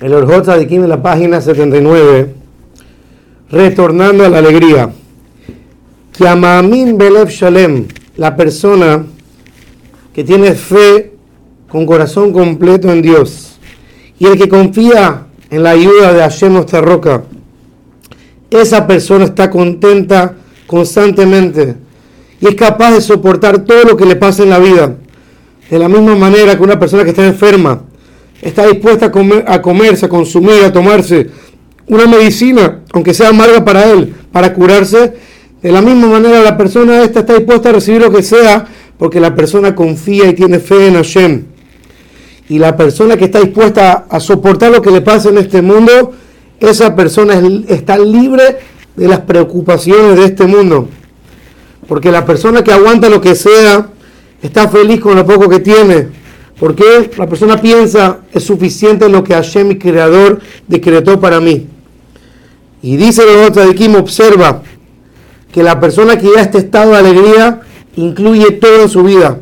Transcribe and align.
el 0.00 0.14
Orjot 0.14 0.44
Tzadikim 0.44 0.84
en 0.84 0.90
la 0.90 1.02
página 1.02 1.40
79, 1.40 2.32
retornando 3.50 4.24
a 4.24 4.28
la 4.28 4.38
alegría. 4.38 4.90
Kiamamin 6.12 6.96
Belev 6.96 7.28
Shalem, 7.28 7.86
la 8.16 8.36
persona 8.36 9.04
que 10.12 10.22
tiene 10.22 10.52
fe 10.52 11.14
con 11.68 11.84
corazón 11.84 12.32
completo 12.32 12.90
en 12.92 13.02
Dios 13.02 13.58
y 14.18 14.26
el 14.26 14.38
que 14.38 14.48
confía 14.48 15.26
en 15.50 15.62
la 15.62 15.70
ayuda 15.70 16.12
de 16.12 16.20
Hashem 16.20 16.52
nuestra 16.52 16.80
roca, 16.80 17.24
esa 18.50 18.86
persona 18.86 19.24
está 19.24 19.50
contenta 19.50 20.34
constantemente 20.66 21.76
y 22.40 22.46
es 22.46 22.54
capaz 22.54 22.92
de 22.92 23.00
soportar 23.00 23.64
todo 23.64 23.82
lo 23.84 23.96
que 23.96 24.06
le 24.06 24.16
pasa 24.16 24.44
en 24.44 24.50
la 24.50 24.58
vida. 24.58 24.94
De 25.68 25.78
la 25.78 25.88
misma 25.88 26.14
manera 26.14 26.56
que 26.56 26.62
una 26.62 26.78
persona 26.78 27.04
que 27.04 27.10
está 27.10 27.26
enferma 27.26 27.82
está 28.42 28.66
dispuesta 28.66 29.06
a, 29.06 29.12
comer, 29.12 29.44
a 29.46 29.60
comerse, 29.60 30.06
a 30.06 30.08
consumir, 30.08 30.64
a 30.64 30.72
tomarse 30.72 31.28
una 31.86 32.06
medicina, 32.06 32.80
aunque 32.92 33.14
sea 33.14 33.30
amarga 33.30 33.64
para 33.64 33.90
él, 33.90 34.14
para 34.30 34.52
curarse, 34.52 35.14
de 35.62 35.72
la 35.72 35.80
misma 35.80 36.06
manera 36.06 36.42
la 36.42 36.56
persona 36.56 37.02
esta 37.02 37.20
está 37.20 37.34
dispuesta 37.34 37.70
a 37.70 37.72
recibir 37.72 38.00
lo 38.00 38.12
que 38.12 38.22
sea 38.22 38.66
porque 38.98 39.20
la 39.20 39.34
persona 39.34 39.74
confía 39.74 40.28
y 40.28 40.34
tiene 40.34 40.58
fe 40.58 40.88
en 40.88 40.94
Hashem. 40.94 41.44
Y 42.48 42.58
la 42.58 42.76
persona 42.76 43.16
que 43.16 43.26
está 43.26 43.40
dispuesta 43.40 44.06
a 44.08 44.20
soportar 44.20 44.72
lo 44.72 44.82
que 44.82 44.90
le 44.90 45.00
pasa 45.00 45.28
en 45.28 45.38
este 45.38 45.62
mundo, 45.62 46.14
esa 46.60 46.96
persona 46.96 47.40
está 47.68 47.98
libre 47.98 48.58
de 48.96 49.08
las 49.08 49.20
preocupaciones 49.20 50.16
de 50.16 50.24
este 50.24 50.46
mundo. 50.46 50.88
Porque 51.86 52.10
la 52.10 52.24
persona 52.24 52.64
que 52.64 52.72
aguanta 52.72 53.08
lo 53.08 53.20
que 53.20 53.34
sea, 53.34 53.88
está 54.42 54.68
feliz 54.68 55.00
con 55.00 55.14
lo 55.14 55.24
poco 55.24 55.48
que 55.48 55.60
tiene. 55.60 56.08
Porque 56.58 57.10
la 57.16 57.28
persona 57.28 57.60
piensa, 57.60 58.20
es 58.32 58.42
suficiente 58.42 59.08
lo 59.08 59.22
que 59.22 59.34
Hashem, 59.34 59.68
mi 59.68 59.78
creador, 59.78 60.40
decretó 60.66 61.20
para 61.20 61.40
mí. 61.40 61.66
Y 62.82 62.96
dice 62.96 63.22
otros 63.46 63.66
de 63.66 63.74
Kim, 63.74 63.94
observa 63.94 64.62
que 65.52 65.62
la 65.62 65.78
persona 65.78 66.18
que 66.18 66.30
ya 66.34 66.40
a 66.40 66.42
este 66.42 66.58
estado 66.58 66.92
de 66.92 66.98
alegría 66.98 67.60
incluye 67.96 68.52
todo 68.52 68.82
en 68.82 68.88
su 68.88 69.02
vida. 69.02 69.38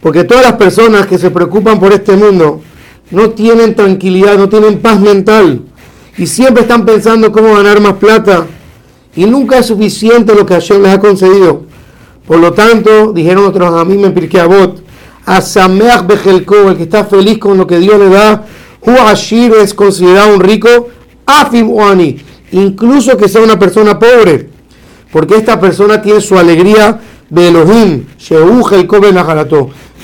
Porque 0.00 0.24
todas 0.24 0.44
las 0.44 0.54
personas 0.54 1.06
que 1.06 1.18
se 1.18 1.30
preocupan 1.30 1.78
por 1.78 1.92
este 1.92 2.16
mundo 2.16 2.62
no 3.10 3.30
tienen 3.30 3.74
tranquilidad, 3.74 4.36
no 4.38 4.48
tienen 4.48 4.78
paz 4.80 5.00
mental. 5.00 5.62
Y 6.16 6.26
siempre 6.26 6.62
están 6.62 6.84
pensando 6.84 7.32
cómo 7.32 7.54
ganar 7.54 7.80
más 7.80 7.94
plata. 7.94 8.46
Y 9.14 9.26
nunca 9.26 9.58
es 9.58 9.66
suficiente 9.66 10.34
lo 10.34 10.46
que 10.46 10.54
Hashem 10.54 10.82
les 10.82 10.92
ha 10.92 11.00
concedido. 11.00 11.64
Por 12.26 12.38
lo 12.38 12.52
tanto, 12.52 13.12
dijeron 13.12 13.46
otros 13.46 13.72
a 13.74 13.84
mí 13.84 13.96
me 13.96 14.10
Pirkei 14.10 14.40
Avot, 14.40 14.82
Asameach 15.28 16.06
Bejelko, 16.06 16.70
el 16.70 16.76
que 16.76 16.84
está 16.84 17.04
feliz 17.04 17.38
con 17.38 17.58
lo 17.58 17.66
que 17.66 17.78
Dios 17.78 17.98
le 17.98 18.08
da, 18.08 18.46
Hu 18.80 18.92
Ashir 18.92 19.52
es 19.60 19.74
considerado 19.74 20.34
un 20.34 20.40
rico, 20.40 20.88
Afim 21.26 21.70
Wani, 21.70 22.16
incluso 22.52 23.16
que 23.16 23.28
sea 23.28 23.42
una 23.42 23.58
persona 23.58 23.98
pobre, 23.98 24.48
porque 25.12 25.36
esta 25.36 25.60
persona 25.60 26.00
tiene 26.00 26.22
su 26.22 26.38
alegría 26.38 27.00
de 27.28 27.48
Elohim, 27.48 28.06
Shehu 28.18 28.62
Jelko 28.64 29.00
Ben 29.00 29.16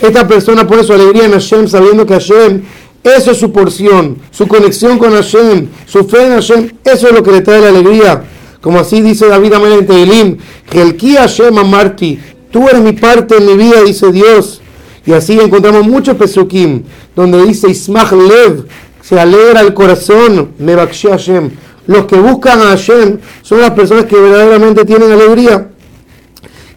Esta 0.02 0.28
persona 0.28 0.67
pone 0.67 0.84
su 0.84 0.92
alegría 0.92 1.25
en 1.25 1.33
Hashem 1.33 1.69
sabiendo 1.69 2.05
que 2.05 2.14
Hashem, 2.14 2.62
eso 3.02 3.30
es 3.30 3.39
su 3.39 3.50
porción, 3.50 4.19
su 4.30 4.47
conexión 4.47 4.98
con 4.98 5.12
Hashem, 5.12 5.69
su 5.86 6.05
fe 6.05 6.27
en 6.27 6.33
Hashem, 6.34 6.70
eso 6.84 7.08
es 7.08 7.14
lo 7.14 7.22
que 7.22 7.33
le 7.33 7.41
trae 7.41 7.62
la 7.62 7.69
alegría. 7.69 8.25
Como 8.61 8.78
así 8.78 9.00
dice 9.00 9.27
David 9.27 9.55
Amén 9.55 9.72
en 9.72 9.86
Tehilim, 9.86 10.39
Helki 10.70 11.17
Hashem 11.17 11.56
Amarti, 11.56 12.19
tú 12.50 12.69
eres 12.69 12.83
mi 12.83 12.92
parte 12.92 13.36
en 13.39 13.47
mi 13.47 13.56
vida, 13.56 13.83
dice 13.83 14.12
Dios. 14.12 14.61
Y 15.06 15.12
así 15.12 15.38
encontramos 15.38 15.86
muchos 15.86 16.16
pesukim, 16.16 16.83
donde 17.14 17.44
dice 17.44 17.70
Ismach 17.70 18.12
Lev, 18.12 18.66
se 19.02 19.20
alegra 19.20 19.61
el 19.61 19.74
corazón, 19.74 20.52
Mebakshi 20.58 21.08
Hashem. 21.08 21.50
Los 21.86 22.06
que 22.06 22.16
buscan 22.16 22.61
a 22.61 22.69
Hashem 22.70 23.19
son 23.42 23.61
las 23.61 23.72
personas 23.72 24.06
que 24.06 24.16
verdaderamente 24.16 24.84
tienen 24.86 25.12
alegría. 25.12 25.69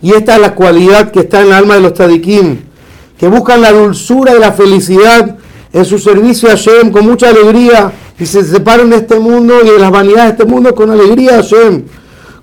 Y 0.02 0.12
esta 0.12 0.36
es 0.36 0.42
la 0.42 0.54
cualidad 0.54 1.12
que 1.12 1.22
está 1.22 1.42
en 1.42 1.48
el 1.48 1.54
alma 1.54 1.76
de 1.76 1.82
los 1.82 1.94
tzadikim, 1.94 2.58
que 3.18 3.28
buscan 3.28 3.62
la 3.62 3.72
dulzura 3.72 4.36
y 4.36 4.40
la 4.40 4.52
felicidad 4.52 5.38
en 5.72 5.86
su 5.86 5.98
servicio 5.98 6.50
a 6.50 6.52
Hashem 6.52 6.92
con 6.92 7.06
mucha 7.06 7.30
alegría 7.30 7.92
y 8.20 8.26
se 8.26 8.44
separan 8.44 8.90
de 8.90 8.98
este 8.98 9.20
mundo 9.20 9.56
y 9.64 9.70
de 9.70 9.80
las 9.80 9.92
vanidades 9.92 10.26
de 10.26 10.44
este 10.44 10.46
mundo 10.46 10.76
con 10.76 10.92
alegría 10.92 11.40
a 11.40 11.44
Hashem. 11.44 11.84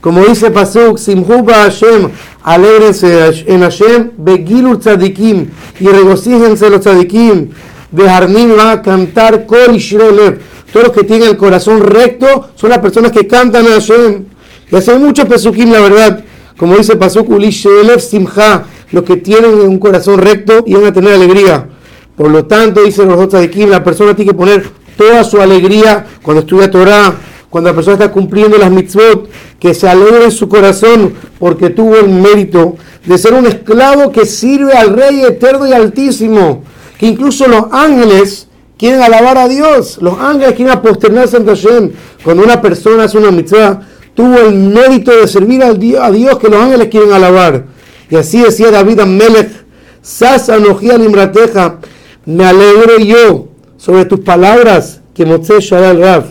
Como 0.05 0.23
dice 0.23 0.51
Pasuk, 0.51 0.99
Simhuba 0.99 1.55
Hashem, 1.63 2.11
alégrense 2.43 3.43
en 3.47 3.63
Hashem, 3.63 4.11
Begilur 4.19 4.79
Tzadikim, 4.79 5.47
y 5.81 5.87
regocíjense 5.87 6.69
los 6.69 6.83
Tzadikim, 6.83 7.49
Beharnim 7.91 8.55
va 8.55 8.73
a 8.73 8.83
cantar 8.83 9.47
Kol 9.47 9.79
Shirelev. 9.79 10.41
Todos 10.71 10.89
los 10.89 10.95
que 10.95 11.05
tienen 11.05 11.31
el 11.31 11.39
corazón 11.39 11.81
recto 11.81 12.51
son 12.55 12.69
las 12.69 12.81
personas 12.81 13.13
que 13.13 13.27
cantan 13.27 13.67
a 13.67 13.71
Hashem. 13.71 14.27
Y 14.71 14.77
hacen 14.77 15.03
muchos 15.03 15.25
pesukim, 15.25 15.73
la 15.73 15.81
verdad. 15.81 16.23
Como 16.59 16.77
dice 16.77 16.97
Pasuk, 16.97 17.31
Ulishelev 17.31 17.99
Simha, 17.99 18.65
los 18.93 19.05
que 19.05 19.17
tienen 19.17 19.55
un 19.55 19.79
corazón 19.79 20.19
recto 20.19 20.65
y 20.67 20.75
van 20.75 20.85
a 20.85 20.93
tener 20.93 21.15
alegría. 21.15 21.67
Por 22.15 22.31
lo 22.31 22.45
tanto, 22.45 22.83
dicen 22.83 23.09
los 23.09 23.27
Tzadikim, 23.27 23.71
la 23.71 23.83
persona 23.83 24.15
tiene 24.15 24.33
que 24.33 24.37
poner 24.37 24.69
toda 24.99 25.25
su 25.25 25.41
alegría 25.41 26.05
cuando 26.21 26.43
estudia 26.43 26.71
Torah, 26.71 27.15
cuando 27.49 27.71
la 27.71 27.77
persona 27.77 27.95
está 27.95 28.11
cumpliendo 28.11 28.59
las 28.59 28.69
mitzvot, 28.69 29.31
que 29.65 29.73
se 29.73 29.89
alegre 29.89 30.31
su 30.31 30.47
corazón 30.47 31.15
porque 31.39 31.71
tuvo 31.71 31.97
el 31.97 32.11
mérito 32.11 32.77
de 33.07 33.17
ser 33.17 33.33
un 33.33 33.47
esclavo 33.47 34.13
que 34.13 34.27
sirve 34.27 34.75
al 34.75 34.95
Rey 34.95 35.23
eterno 35.23 35.67
y 35.67 35.73
altísimo, 35.73 36.63
que 36.99 37.07
incluso 37.07 37.49
los 37.49 37.73
ángeles 37.73 38.47
quieren 38.77 39.01
alabar 39.01 39.39
a 39.39 39.49
Dios, 39.49 39.97
los 40.03 40.21
ángeles 40.21 40.53
quieren 40.53 40.75
aposternarse 40.75 41.39
ante 41.39 41.57
Hashem. 41.57 41.93
Cuando 42.23 42.43
una 42.43 42.61
persona 42.61 43.05
hace 43.05 43.17
una 43.17 43.31
mitzvah, 43.31 43.81
tuvo 44.13 44.37
el 44.37 44.53
mérito 44.53 45.13
de 45.19 45.27
servir 45.27 45.63
a 45.63 45.73
Dios 45.73 46.39
que 46.39 46.49
los 46.51 46.61
ángeles 46.61 46.89
quieren 46.89 47.13
alabar. 47.15 47.65
Y 48.11 48.17
así 48.17 48.43
decía 48.43 48.71
David 48.71 49.01
Amelech, 49.01 49.65
Sasa 50.03 50.59
Imrateja, 50.59 51.79
me 52.27 52.45
alegro 52.45 52.99
yo 52.99 53.49
sobre 53.79 54.05
tus 54.05 54.21
palabras 54.21 55.01
que 55.15 55.25
Moshe 55.25 55.59
Shadal 55.59 56.01
Rav, 56.01 56.25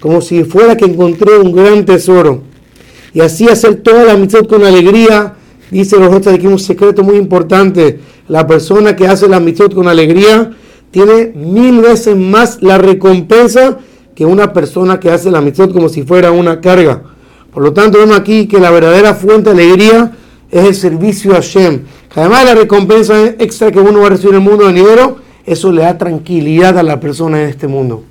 como 0.00 0.20
si 0.20 0.44
fuera 0.44 0.76
que 0.76 0.84
encontré 0.84 1.38
un 1.38 1.50
gran 1.50 1.86
tesoro. 1.86 2.52
Y 3.14 3.20
así 3.20 3.48
hacer 3.48 3.76
toda 3.76 4.04
la 4.04 4.16
mitzvot 4.16 4.48
con 4.48 4.64
alegría, 4.64 5.34
dice 5.70 5.96
los 5.96 6.12
otros 6.12 6.34
aquí 6.34 6.48
un 6.48 6.58
secreto 6.58 7.04
muy 7.04 7.16
importante. 7.16 8.00
La 8.28 8.46
persona 8.46 8.96
que 8.96 9.06
hace 9.06 9.28
la 9.28 9.38
mitzvot 9.38 9.72
con 9.72 9.86
alegría 9.86 10.50
tiene 10.90 11.32
mil 11.34 11.80
veces 11.80 12.16
más 12.16 12.60
la 12.60 12.76
recompensa 12.76 13.78
que 14.16 14.26
una 14.26 14.52
persona 14.52 14.98
que 14.98 15.10
hace 15.10 15.30
la 15.30 15.40
mitzvot 15.40 15.72
como 15.72 15.88
si 15.88 16.02
fuera 16.02 16.32
una 16.32 16.60
carga. 16.60 17.02
Por 17.52 17.62
lo 17.62 17.72
tanto, 17.72 17.98
vemos 17.98 18.18
aquí 18.18 18.48
que 18.48 18.58
la 18.58 18.72
verdadera 18.72 19.14
fuente 19.14 19.54
de 19.54 19.62
alegría 19.62 20.12
es 20.50 20.64
el 20.64 20.74
servicio 20.74 21.32
a 21.32 21.36
Hashem. 21.36 21.82
Además 22.16 22.40
de 22.40 22.44
la 22.46 22.54
recompensa 22.60 23.26
extra 23.38 23.70
que 23.70 23.78
uno 23.78 24.00
va 24.00 24.06
a 24.06 24.10
recibir 24.10 24.34
en 24.34 24.42
el 24.42 24.48
mundo 24.48 24.66
de 24.66 24.72
dinero, 24.72 25.18
eso 25.46 25.70
le 25.70 25.82
da 25.82 25.96
tranquilidad 25.98 26.78
a 26.78 26.82
la 26.82 26.98
persona 26.98 27.42
en 27.42 27.48
este 27.48 27.68
mundo. 27.68 28.04